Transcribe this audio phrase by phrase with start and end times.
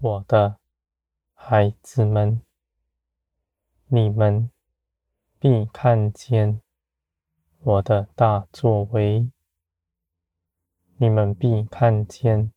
[0.00, 0.60] 我的
[1.34, 2.40] 孩子们，
[3.88, 4.48] 你们
[5.40, 6.62] 必看见
[7.58, 9.28] 我的大作为，
[10.98, 12.52] 你们必看见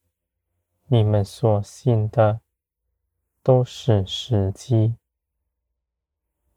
[0.86, 2.42] 你们所信的
[3.42, 4.98] 都是实际，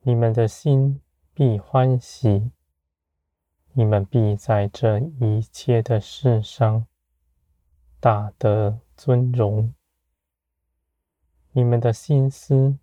[0.02, 1.01] 你们的心
[1.32, 2.51] 必欢喜，
[3.73, 6.87] 你们必在这一切的事上
[7.98, 9.73] 大得尊荣。
[11.57, 12.77] 你们的心思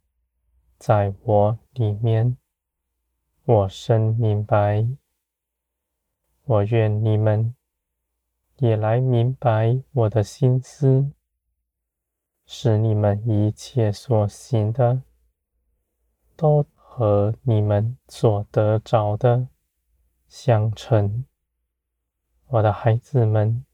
[0.77, 2.37] 在我里面，
[3.43, 4.87] 我深明白。
[6.45, 7.53] 我愿你们
[8.59, 11.11] 也来明白我的心思，
[12.45, 15.01] 使你们一切所行的
[16.37, 19.49] 都和你们所得着的
[20.29, 21.25] 相称。
[22.47, 23.65] 我的孩子们，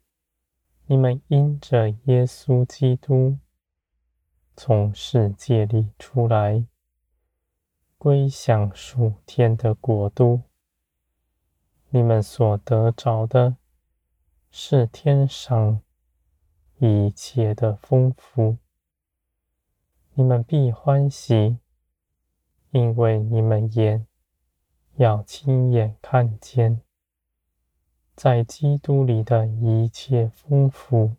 [0.88, 3.38] 你们因着耶稣基督。
[4.59, 6.66] 从世界里出来，
[8.00, 10.41] 归向属天的国度。
[11.89, 13.58] 你们所得着的，
[14.49, 15.80] 是天上
[16.80, 18.58] 一切的丰富。
[20.16, 21.59] 你们必欢喜，
[22.71, 24.08] 因为你们眼
[24.95, 26.81] 要亲眼看见，
[28.16, 31.16] 在基督里的一切丰富，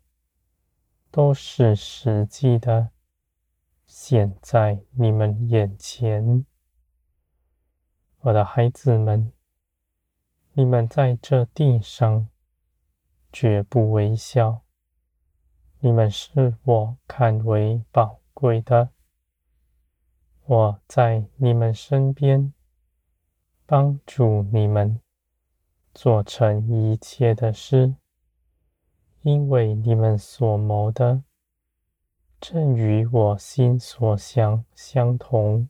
[1.12, 2.90] 都是实际的。
[3.88, 6.44] 现在你们眼前，
[8.20, 9.32] 我的孩子们，
[10.52, 12.28] 你们在这地上
[13.32, 14.60] 绝不微小，
[15.80, 18.90] 你们是我看为宝贵的。
[20.44, 22.52] 我在你们身边，
[23.64, 25.00] 帮助你们
[25.94, 27.94] 做成一切的事，
[29.22, 31.24] 因为你们所谋的。
[32.40, 35.68] 正与我心所想相同。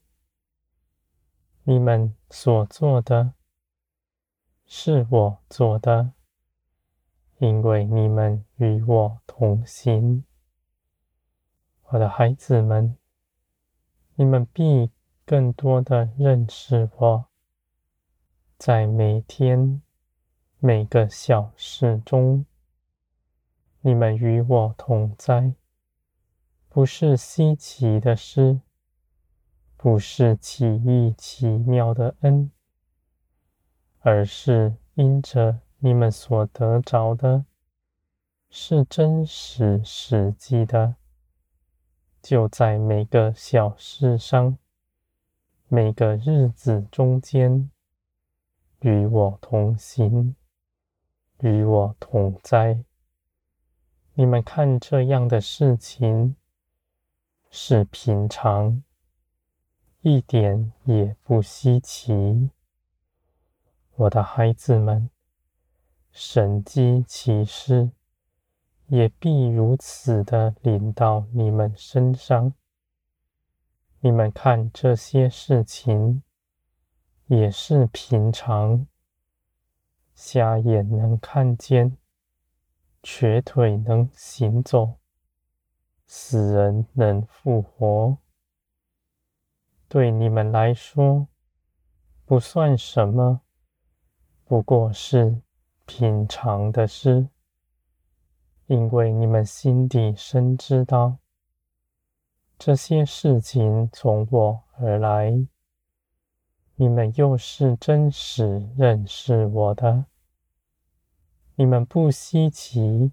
[1.64, 3.32] 你们所做的，
[4.66, 6.12] 是我做的，
[7.38, 10.24] 因为你们与我同行。
[11.84, 12.98] 我的孩子们，
[14.16, 14.90] 你们必
[15.24, 17.24] 更多的认识我，
[18.58, 19.80] 在每天
[20.58, 22.44] 每个小事中，
[23.80, 25.54] 你们与我同在。
[26.78, 28.60] 不是稀奇的事，
[29.76, 32.52] 不是奇异奇妙的恩，
[33.98, 37.44] 而是因着你们所得着的，
[38.48, 40.94] 是真实实际的，
[42.22, 44.56] 就在每个小事上，
[45.66, 47.68] 每个日子中间，
[48.82, 50.36] 与我同行，
[51.40, 52.84] 与我同在。
[54.14, 56.36] 你们看这样的事情。
[57.50, 58.82] 是平常，
[60.02, 62.50] 一点也不稀奇。
[63.94, 65.10] 我的孩子们，
[66.12, 67.90] 神迹奇事
[68.88, 72.52] 也必如此的临到你们身上。
[74.00, 76.22] 你们看这些事情，
[77.26, 78.86] 也是平常。
[80.14, 81.96] 瞎眼能看见，
[83.02, 84.98] 瘸腿能行走。
[86.10, 88.16] 死人能复活，
[89.90, 91.28] 对你们来说
[92.24, 93.42] 不算什么，
[94.46, 95.42] 不过是
[95.84, 97.28] 平常的事，
[98.68, 101.18] 因为你们心底深知道，
[102.58, 105.46] 这些事情从我而来，
[106.76, 110.06] 你们又是真实认识我的，
[111.56, 113.12] 你们不稀奇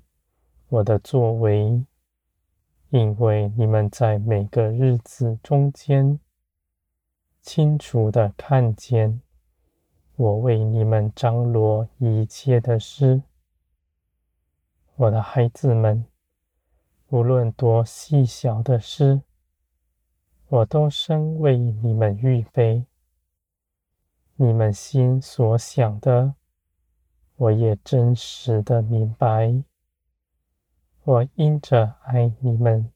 [0.70, 1.86] 我的作为。
[2.90, 6.20] 因为你们在每个日子中间，
[7.42, 9.22] 清楚的看见
[10.16, 13.24] 我为你们张罗一切的事，
[14.96, 16.06] 我的孩子们，
[17.10, 19.22] 无论多细小的事，
[20.48, 22.86] 我都深为你们预备。
[24.38, 26.36] 你们心所想的，
[27.36, 29.64] 我也真实的明白。
[31.08, 32.92] 我因着爱你们，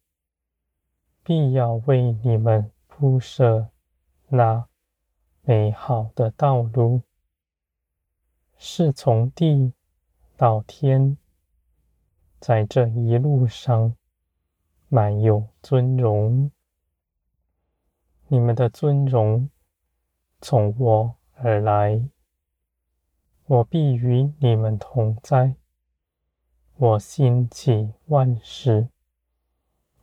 [1.21, 3.69] 必要为你们铺设
[4.29, 4.67] 那
[5.43, 7.03] 美好的道路，
[8.57, 9.73] 是从地
[10.35, 11.17] 到天，
[12.39, 13.95] 在这一路上
[14.87, 16.49] 满有尊荣。
[18.27, 19.51] 你们的尊荣
[20.41, 22.09] 从我而来，
[23.45, 25.53] 我必与你们同在。
[26.81, 28.87] 我兴起万事，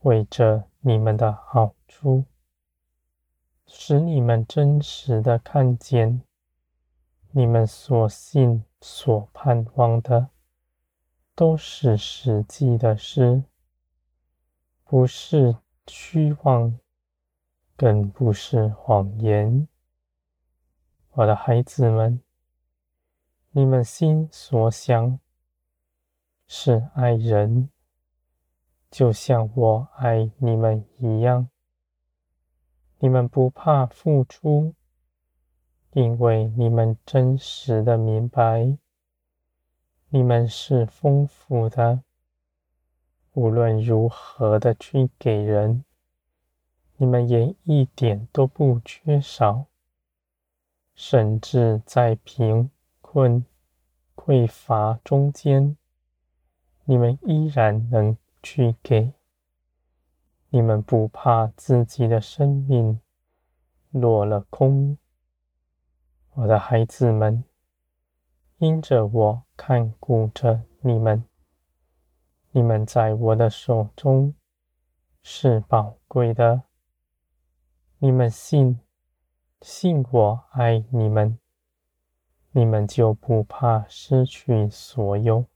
[0.02, 2.26] 为着你们的好处，
[3.66, 6.20] 使你们真实的看见，
[7.30, 10.28] 你们所信、所盼望的，
[11.34, 13.44] 都是实际的事，
[14.84, 15.56] 不是
[15.86, 16.78] 虚妄，
[17.74, 19.66] 更不是谎言。
[21.12, 22.20] 我的孩子们，
[23.52, 25.18] 你们心所想
[26.46, 27.68] 是爱人。
[28.90, 31.50] 就像我爱你们一样，
[32.98, 34.74] 你们不怕付出，
[35.92, 38.78] 因为你们真实的明白，
[40.08, 42.02] 你们是丰富的，
[43.32, 45.84] 无论如何的去给人，
[46.96, 49.66] 你们也一点都不缺少，
[50.94, 52.70] 甚至在贫
[53.02, 53.44] 困、
[54.14, 55.76] 匮乏中间，
[56.86, 58.16] 你们依然能。
[58.42, 59.12] 去给，
[60.50, 63.00] 你们不怕自己的生命
[63.90, 64.96] 落了空，
[66.34, 67.42] 我的孩子们，
[68.58, 71.24] 因着我看顾着你们，
[72.52, 74.32] 你们在我的手中
[75.24, 76.62] 是宝贵的，
[77.98, 78.78] 你们信，
[79.60, 81.36] 信我爱你们，
[82.52, 85.46] 你们就不怕失去所有。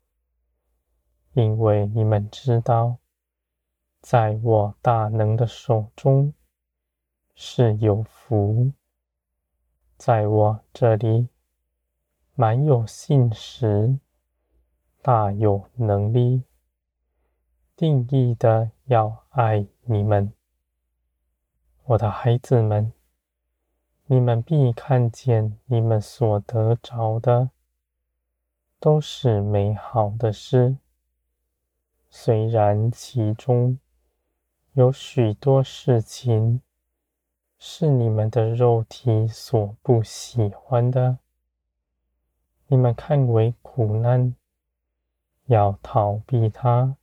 [1.33, 2.97] 因为你们知道，
[4.01, 6.35] 在我大能的手中
[7.35, 8.73] 是有福，
[9.97, 11.29] 在我这里
[12.35, 13.99] 满有信实，
[15.01, 16.43] 大有能力，
[17.77, 20.33] 定义的要爱你们，
[21.85, 22.93] 我的孩子们，
[24.07, 27.51] 你们必看见你们所得着的
[28.81, 30.77] 都是美好的事。
[32.13, 33.79] 虽然其中
[34.73, 36.61] 有许多事情
[37.57, 41.19] 是你们的肉体所不喜欢的，
[42.67, 44.35] 你们看为苦难，
[45.47, 46.97] 要逃避它；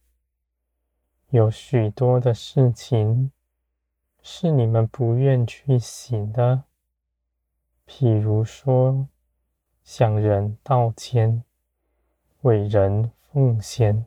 [1.29, 3.31] 有许多的事情
[4.21, 6.63] 是你们不愿去行的，
[7.87, 9.07] 譬如说
[9.83, 11.43] 向人道歉、
[12.41, 14.05] 为人奉献。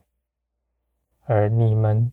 [1.23, 2.11] 而你们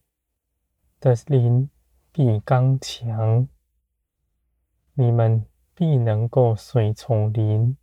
[1.01, 1.71] 的灵
[2.13, 3.49] 必刚强，
[4.95, 5.45] 你们
[5.75, 7.77] 必能够随从灵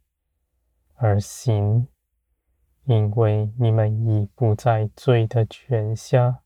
[0.96, 1.88] 而行，
[2.86, 6.42] 因为你们已不在罪的权下。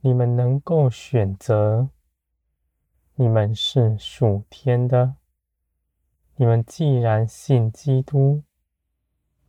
[0.00, 1.88] 你们能够选择，
[3.16, 5.16] 你们是属天的。
[6.36, 8.44] 你们既然信基督，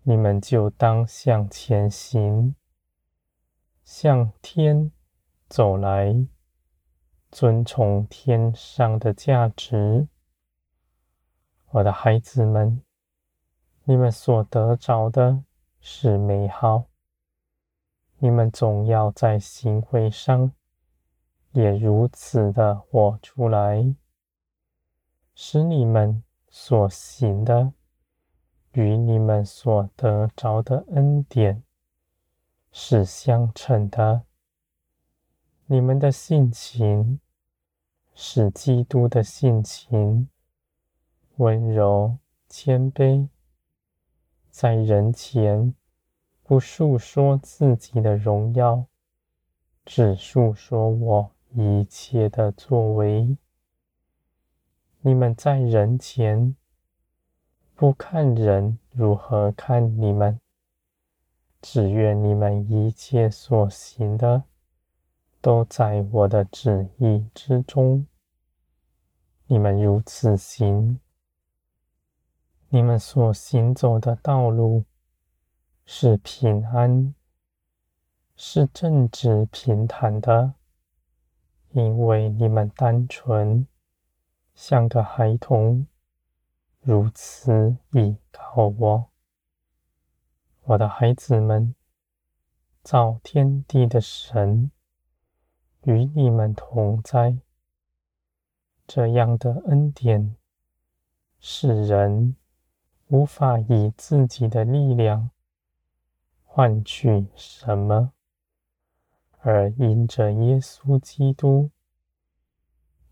[0.02, 2.56] 你们就当向前行。
[3.88, 4.92] 向天
[5.48, 6.28] 走来，
[7.31, 10.09] 遵从天上的价值。
[11.69, 12.83] 我的孩子们，
[13.85, 15.42] 你们所得着的
[15.80, 16.88] 是美好，
[18.18, 20.52] 你们总要在行为上
[21.54, 23.95] 也如此的活出来，
[25.33, 27.71] 使你们所行的
[28.73, 31.64] 与你们所得着的恩典。
[32.80, 34.22] 是相称的。
[35.66, 37.19] 你们的性情
[38.14, 40.30] 是基督的性情，
[41.38, 43.30] 温柔谦卑，
[44.52, 45.74] 在人前
[46.44, 48.86] 不述说自己的荣耀，
[49.84, 53.36] 只述说我一切的作为。
[55.02, 56.56] 你们在人前
[57.74, 60.40] 不看人如何看你们。
[61.61, 64.44] 只愿你们一切所行的，
[65.42, 68.06] 都在我的旨意之中。
[69.47, 70.99] 你们如此行，
[72.69, 74.83] 你们所行走的道路
[75.85, 77.14] 是平安，
[78.35, 80.54] 是正直平坦的，
[81.69, 83.66] 因为你们单纯，
[84.54, 85.87] 像个孩童，
[86.81, 89.09] 如此倚靠我。
[90.69, 91.74] 我的孩子们，
[92.83, 94.69] 造天地的神
[95.83, 97.38] 与你们同在。
[98.86, 100.36] 这样的恩典，
[101.40, 102.36] 是人
[103.07, 105.30] 无法以自己的力量
[106.44, 108.12] 换取什么，
[109.40, 111.69] 而因着耶稣基督，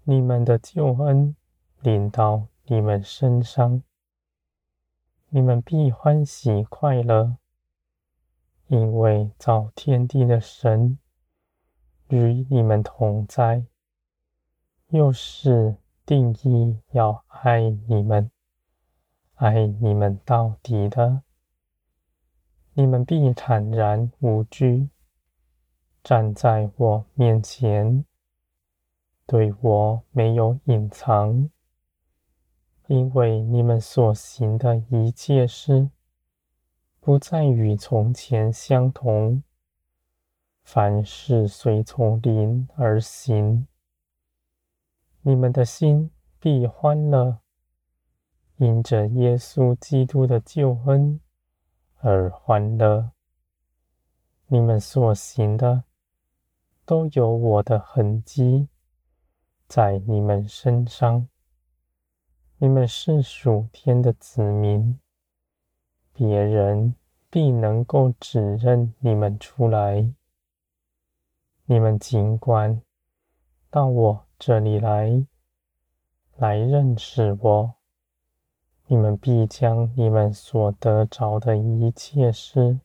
[0.04, 1.34] 你们的救恩
[1.80, 3.82] 临到你们身上，
[5.30, 7.38] 你们必欢喜快乐。
[8.68, 10.98] 因为造天地的神
[12.08, 13.66] 与你们同在，
[14.88, 18.32] 又是定义要爱你们，
[19.36, 21.22] 爱你们到底的。
[22.74, 24.90] 你们必坦然无惧，
[26.04, 28.04] 站在我面前，
[29.26, 31.50] 对我没有隐藏，
[32.88, 35.90] 因为你们所行的一切事，
[37.06, 39.44] 不再与从前相同。
[40.64, 43.68] 凡事随从灵而行，
[45.22, 46.10] 你们的心
[46.40, 47.42] 必欢乐，
[48.56, 51.22] 因着耶稣基督的救恩。
[51.98, 53.12] 而欢乐，
[54.48, 55.84] 你们所行的
[56.88, 58.68] 都有我的痕迹
[59.68, 61.28] 在你们身上。
[62.58, 65.00] 你们是属天的子民，
[66.18, 66.96] 别人
[67.30, 70.14] 必能够指认你们出来。
[71.66, 72.82] 你们尽管
[73.70, 75.26] 到我这里来，
[76.38, 77.74] 来认识我。
[78.88, 82.80] 你们必将你们所得着的一切事，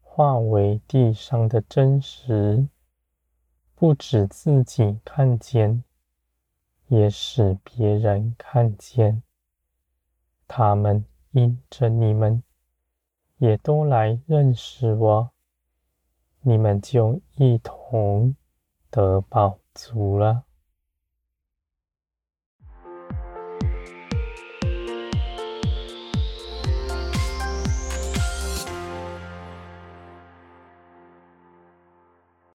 [0.00, 2.66] 化为地上的真实，
[3.74, 5.84] 不只自己看见，
[6.86, 9.22] 也使别人看见。
[10.48, 12.42] 他们因着你们，
[13.38, 15.30] 也都来认识我，
[16.42, 18.36] 你们就一同
[18.90, 20.44] 得饱足了。